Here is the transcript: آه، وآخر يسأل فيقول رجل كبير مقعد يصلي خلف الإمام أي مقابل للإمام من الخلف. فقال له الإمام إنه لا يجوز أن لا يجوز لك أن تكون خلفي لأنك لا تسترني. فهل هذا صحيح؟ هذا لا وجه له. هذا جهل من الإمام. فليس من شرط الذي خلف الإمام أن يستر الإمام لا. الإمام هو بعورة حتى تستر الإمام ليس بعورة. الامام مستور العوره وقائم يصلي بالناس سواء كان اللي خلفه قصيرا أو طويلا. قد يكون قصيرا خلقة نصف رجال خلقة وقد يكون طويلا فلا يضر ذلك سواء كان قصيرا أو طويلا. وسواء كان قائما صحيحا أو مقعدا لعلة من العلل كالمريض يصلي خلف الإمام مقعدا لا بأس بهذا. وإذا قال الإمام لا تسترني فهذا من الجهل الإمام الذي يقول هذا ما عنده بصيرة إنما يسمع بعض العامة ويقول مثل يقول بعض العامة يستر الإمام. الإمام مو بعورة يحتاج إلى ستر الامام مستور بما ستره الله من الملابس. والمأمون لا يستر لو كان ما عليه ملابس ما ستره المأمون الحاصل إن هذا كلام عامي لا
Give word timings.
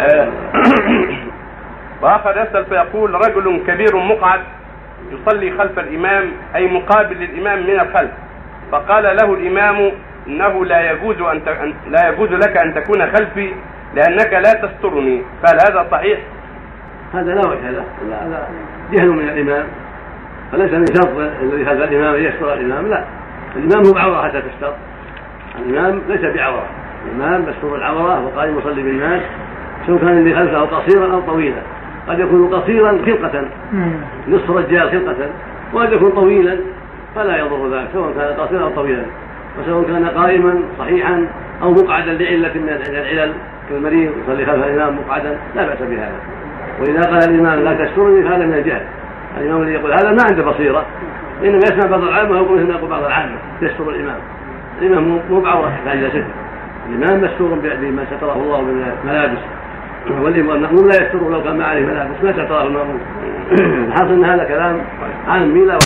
آه، 0.00 0.28
وآخر 2.02 2.30
يسأل 2.30 2.64
فيقول 2.64 3.14
رجل 3.14 3.62
كبير 3.66 3.96
مقعد 3.96 4.40
يصلي 5.10 5.50
خلف 5.58 5.78
الإمام 5.78 6.32
أي 6.54 6.66
مقابل 6.66 7.16
للإمام 7.16 7.66
من 7.66 7.80
الخلف. 7.80 8.10
فقال 8.72 9.04
له 9.04 9.34
الإمام 9.34 9.92
إنه 10.26 10.64
لا 10.64 10.90
يجوز 10.90 11.20
أن 11.20 11.42
لا 11.90 12.08
يجوز 12.08 12.28
لك 12.30 12.56
أن 12.56 12.74
تكون 12.74 13.06
خلفي 13.06 13.52
لأنك 13.94 14.32
لا 14.32 14.52
تسترني. 14.52 15.22
فهل 15.42 15.58
هذا 15.70 15.86
صحيح؟ 15.90 16.18
هذا 17.14 17.34
لا 17.34 17.48
وجه 17.48 17.70
له. 17.70 17.84
هذا 18.10 18.48
جهل 18.92 19.08
من 19.08 19.28
الإمام. 19.28 19.66
فليس 20.52 20.72
من 20.72 20.86
شرط 20.86 21.08
الذي 21.42 21.64
خلف 21.64 21.82
الإمام 21.82 22.14
أن 22.14 22.24
يستر 22.24 22.54
الإمام 22.54 22.86
لا. 22.86 23.04
الإمام 23.56 23.86
هو 23.86 23.92
بعورة 23.92 24.28
حتى 24.28 24.42
تستر 24.42 24.74
الإمام 25.58 26.02
ليس 26.08 26.36
بعورة. 26.36 26.66
الامام 27.06 27.44
مستور 27.48 27.78
العوره 27.78 28.26
وقائم 28.26 28.58
يصلي 28.58 28.82
بالناس 28.82 29.22
سواء 29.86 29.98
كان 29.98 30.18
اللي 30.18 30.34
خلفه 30.34 30.60
قصيرا 30.60 31.12
أو 31.12 31.20
طويلا. 31.20 31.60
قد 32.08 32.18
يكون 32.18 32.54
قصيرا 32.54 32.98
خلقة 33.06 33.48
نصف 34.28 34.50
رجال 34.50 34.90
خلقة 34.90 35.30
وقد 35.72 35.92
يكون 35.92 36.10
طويلا 36.10 36.56
فلا 37.14 37.38
يضر 37.38 37.76
ذلك 37.76 37.88
سواء 37.92 38.12
كان 38.12 38.32
قصيرا 38.32 38.62
أو 38.62 38.70
طويلا. 38.70 39.04
وسواء 39.60 39.84
كان 39.84 40.06
قائما 40.06 40.60
صحيحا 40.78 41.28
أو 41.62 41.70
مقعدا 41.70 42.12
لعلة 42.12 42.52
من 42.54 42.68
العلل 42.68 43.32
كالمريض 43.70 44.12
يصلي 44.24 44.46
خلف 44.46 44.64
الإمام 44.64 44.98
مقعدا 45.06 45.38
لا 45.56 45.66
بأس 45.66 45.78
بهذا. 45.78 46.16
وإذا 46.80 47.00
قال 47.00 47.30
الإمام 47.30 47.64
لا 47.64 47.84
تسترني 47.84 48.22
فهذا 48.22 48.46
من 48.46 48.54
الجهل 48.54 48.82
الإمام 49.40 49.62
الذي 49.62 49.72
يقول 49.72 49.92
هذا 49.92 50.10
ما 50.10 50.22
عنده 50.30 50.44
بصيرة 50.44 50.86
إنما 51.44 51.58
يسمع 51.58 51.90
بعض 51.90 52.02
العامة 52.02 52.30
ويقول 52.30 52.60
مثل 52.60 52.70
يقول 52.70 52.90
بعض 52.90 53.04
العامة 53.04 53.36
يستر 53.62 53.90
الإمام. 53.90 54.18
الإمام 54.82 55.20
مو 55.30 55.40
بعورة 55.40 55.68
يحتاج 55.68 55.98
إلى 55.98 56.10
ستر 56.10 56.24
الامام 56.88 57.24
مستور 57.24 57.54
بما 57.54 58.04
ستره 58.04 58.32
الله 58.32 58.60
من 58.60 58.92
الملابس. 59.04 59.38
والمأمون 60.10 60.88
لا 60.88 60.94
يستر 60.94 61.30
لو 61.30 61.42
كان 61.42 61.56
ما 61.58 61.64
عليه 61.64 61.86
ملابس 61.86 62.24
ما 62.24 62.32
ستره 62.32 62.62
المأمون 62.62 63.00
الحاصل 63.88 64.12
إن 64.12 64.24
هذا 64.24 64.44
كلام 64.44 64.80
عامي 65.28 65.64
لا 65.64 65.78